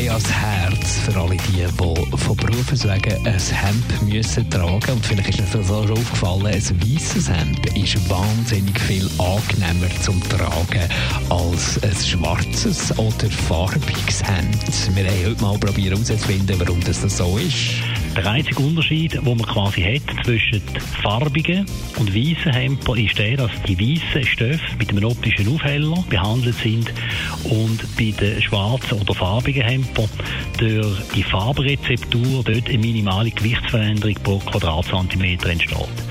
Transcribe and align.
Ja 0.00 0.14
das 0.14 0.32
Herz 0.32 0.98
für 1.00 1.20
alle 1.20 1.36
die, 1.36 1.64
die 1.64 2.16
von 2.16 2.36
Berufes 2.36 2.84
wegen 2.84 3.26
ein 3.26 3.38
Hemd 3.38 4.02
müssen 4.02 4.48
tragen 4.48 4.92
Und 4.92 5.04
vielleicht 5.04 5.40
ist 5.40 5.54
das 5.54 5.70
auch 5.70 5.88
schon 5.88 5.98
aufgefallen, 5.98 6.46
ein 6.46 6.54
weißes 6.54 7.28
Hemd 7.28 7.66
ist 7.76 8.08
wahnsinnig 8.08 8.78
viel 8.78 9.10
angenehmer 9.18 9.90
zum 10.00 10.22
Tragen 10.28 10.88
als 11.30 11.82
ein 11.82 11.96
schwarzes 12.04 12.96
oder 12.96 13.28
farbiges 13.48 14.22
Hemd. 14.22 14.96
Wir 14.96 15.04
haben 15.10 15.26
heute 15.26 15.42
mal 15.42 15.58
probiert 15.58 15.94
herauszufinden, 15.94 16.60
warum 16.60 16.80
das 16.84 17.00
so 17.00 17.36
ist. 17.36 17.87
Der 18.18 18.32
einzige 18.32 18.60
Unterschied, 18.60 19.12
den 19.14 19.22
man 19.22 19.46
quasi 19.46 19.80
hat 19.80 20.24
zwischen 20.26 20.60
farbigen 21.02 21.64
und 22.00 22.12
weißen 22.12 22.52
Hemden, 22.52 23.06
ist 23.06 23.16
der, 23.16 23.36
dass 23.36 23.52
die 23.62 23.78
weißen 23.78 24.24
Stoffe 24.24 24.58
mit 24.76 24.90
einem 24.90 25.04
optischen 25.04 25.46
Aufheller 25.54 26.04
behandelt 26.10 26.56
sind 26.56 26.92
und 27.44 27.78
bei 27.96 28.12
den 28.20 28.42
schwarzen 28.42 29.00
oder 29.00 29.14
farbigen 29.14 29.62
Hemden 29.62 30.10
durch 30.58 30.98
die 31.14 31.22
Farbrezeptur 31.22 32.42
dort 32.42 32.68
eine 32.68 32.78
minimale 32.78 33.30
Gewichtsveränderung 33.30 34.16
pro 34.24 34.38
Quadratzentimeter 34.38 35.50
entsteht. 35.50 36.07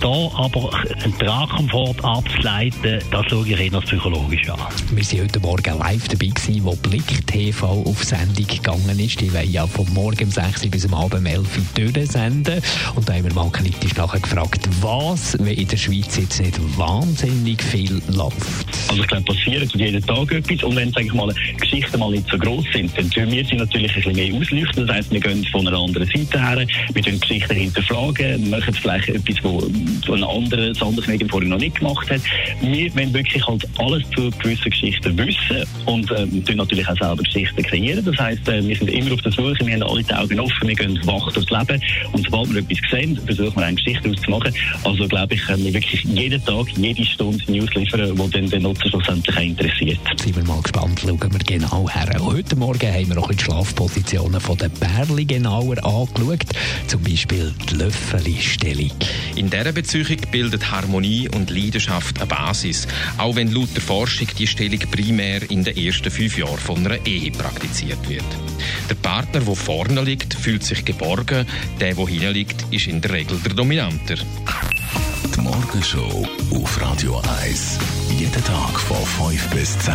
Da 0.00 0.08
aber 0.34 0.72
einen 0.72 1.18
Tragkomfort 1.18 2.02
abzuleiten, 2.02 3.00
das 3.10 3.26
schaue 3.26 3.46
ich 3.46 3.60
eher 3.60 3.80
psychologisch 3.82 4.48
an. 4.48 4.58
Wir 4.94 5.04
waren 5.04 5.24
heute 5.24 5.40
Morgen 5.40 5.78
live 5.78 6.08
dabei, 6.08 6.28
gewesen, 6.28 6.64
wo 6.64 6.74
Blick 6.76 7.26
TV 7.26 7.82
auf 7.84 8.02
Sendung 8.02 8.46
gegangen 8.46 8.98
ist. 8.98 9.20
Die 9.20 9.30
wollen 9.30 9.52
ja 9.52 9.66
vom 9.66 9.92
Morgen 9.92 10.24
um 10.24 10.30
6 10.30 10.64
Uhr 10.64 10.70
bis 10.70 10.86
am 10.86 10.94
Abend 10.94 11.20
um 11.20 11.26
11 11.26 11.58
Uhr 11.58 11.92
durchsenden. 11.92 12.62
Und 12.94 13.06
da 13.06 13.12
haben 13.12 13.24
wir 13.24 13.34
mal 13.34 13.50
kritisch 13.50 13.94
nachher 13.94 14.20
gefragt, 14.20 14.66
was, 14.80 15.36
wenn 15.38 15.54
in 15.54 15.68
der 15.68 15.76
Schweiz 15.76 16.16
jetzt 16.16 16.40
nicht 16.40 16.78
wahnsinnig 16.78 17.62
viel 17.62 18.00
läuft. 18.08 18.66
Also 18.88 19.02
ich 19.02 19.08
glaube, 19.08 19.24
passiert 19.24 19.70
jeden 19.74 20.04
Tag 20.06 20.32
etwas. 20.32 20.62
Und 20.62 20.76
wenn, 20.76 20.90
sage 20.92 21.06
ich 21.06 21.12
mal, 21.12 21.34
Geschichten 21.58 21.98
mal 22.00 22.10
nicht 22.10 22.26
so 22.30 22.38
gross 22.38 22.64
sind, 22.72 22.96
dann 22.96 23.10
tun 23.10 23.30
wir 23.30 23.44
sie 23.44 23.56
natürlich 23.56 23.90
ein 23.90 24.02
bisschen 24.02 24.16
mehr 24.16 24.34
ausleuchten. 24.34 24.86
Das 24.86 24.96
heisst, 24.96 25.10
wir 25.12 25.20
gehen 25.20 25.44
von 25.52 25.68
einer 25.68 25.78
anderen 25.78 26.06
Seite 26.06 26.40
her, 26.40 26.66
wir 26.94 27.02
tun 27.02 27.20
Geschichten 27.20 27.54
hinterfragen, 27.54 28.48
machen 28.48 28.72
vielleicht 28.72 29.08
etwas, 29.10 29.36
wo 29.42 29.62
so 30.04 30.14
ein 30.14 30.24
anderes, 30.24 30.80
Medium 31.06 31.28
vorher 31.28 31.48
noch 31.48 31.58
nicht 31.58 31.76
gemacht 31.76 32.10
hat. 32.10 32.20
Wir 32.60 32.94
wollen 32.94 33.12
wirklich 33.12 33.46
halt 33.46 33.66
alles 33.78 34.02
zu 34.14 34.30
gewissen 34.30 34.70
Geschichten 34.70 35.16
wissen 35.18 35.64
und 35.86 36.10
ähm, 36.16 36.44
tun 36.44 36.56
natürlich 36.56 36.88
auch 36.88 36.96
selber 36.96 37.22
Geschichten 37.22 37.62
kreieren. 37.62 38.04
Das 38.04 38.16
heisst, 38.18 38.48
äh, 38.48 38.66
wir 38.66 38.76
sind 38.76 38.88
immer 38.88 39.12
auf 39.14 39.22
der 39.22 39.32
Suche, 39.32 39.56
wir 39.64 39.74
haben 39.74 39.82
alle 39.82 40.02
die 40.02 40.14
Augen 40.14 40.40
offen, 40.40 40.68
wir 40.68 40.74
gehen 40.74 40.98
wach 41.04 41.32
durchs 41.32 41.50
Leben 41.50 41.82
und 42.12 42.24
sobald 42.24 42.54
wir 42.54 42.60
etwas 42.60 42.90
sehen, 42.90 43.18
versuchen 43.26 43.56
wir 43.56 43.64
eine 43.64 43.76
Geschichte 43.76 44.08
auszumachen. 44.08 44.54
Also 44.84 45.08
glaube 45.08 45.34
ich, 45.34 45.42
können 45.42 45.64
wir 45.64 45.74
wirklich 45.74 46.04
jeden 46.04 46.44
Tag, 46.44 46.66
jede 46.76 47.04
Stunde 47.04 47.42
News 47.50 47.72
liefern, 47.74 48.14
die 48.14 48.30
dann 48.30 48.50
den 48.50 48.62
Nutzer 48.62 48.88
schlussendlich 48.88 49.36
auch 49.36 49.42
interessiert. 49.42 49.98
Sind 50.16 50.36
wir 50.36 50.44
mal 50.44 50.60
gespannt, 50.62 51.00
schauen 51.00 51.20
wir 51.20 51.58
genau 51.58 51.88
her. 51.88 52.10
Heute 52.20 52.56
Morgen 52.56 52.92
haben 52.92 53.08
wir 53.08 53.16
noch 53.16 53.30
die 53.30 53.42
Schlafpositionen 53.42 54.40
von 54.40 54.56
den 54.56 54.70
Bärli 54.72 55.24
genauer 55.24 55.82
angeschaut, 55.84 56.46
zum 56.86 57.02
Beispiel 57.02 57.52
die 57.70 57.74
Löffeli-Stellung. 57.76 58.90
In 59.36 59.50
dieser 59.50 59.72
Beziehung 59.80 60.18
bildet 60.30 60.70
Harmonie 60.70 61.26
und 61.30 61.48
Leidenschaft 61.48 62.18
eine 62.18 62.26
Basis, 62.26 62.86
auch 63.16 63.36
wenn 63.36 63.50
laut 63.50 63.70
der 63.74 63.80
Forschung 63.80 64.28
die 64.38 64.46
Stellung 64.46 64.78
primär 64.90 65.50
in 65.50 65.64
den 65.64 65.74
ersten 65.74 66.10
fünf 66.10 66.36
Jahren 66.36 66.58
von 66.58 66.84
einer 66.84 67.06
Ehe 67.06 67.30
praktiziert 67.30 68.06
wird. 68.06 68.26
Der 68.90 68.96
Partner, 68.96 69.40
der 69.40 69.56
vorne 69.56 70.02
liegt, 70.02 70.34
fühlt 70.34 70.64
sich 70.64 70.84
geborgen, 70.84 71.46
der, 71.80 71.94
der 71.94 72.06
hinten 72.06 72.34
liegt, 72.34 72.66
ist 72.70 72.88
in 72.88 73.00
der 73.00 73.12
Regel 73.12 73.38
der 73.38 73.54
Dominanter. 73.54 74.16
Die 75.34 75.40
Morgenshow 75.40 76.28
auf 76.50 76.80
Radio 76.82 77.18
1. 77.42 77.78
Jeden 78.18 78.44
Tag 78.44 78.78
von 78.78 79.30
5 79.30 79.48
bis 79.48 79.78
10. 79.78 79.94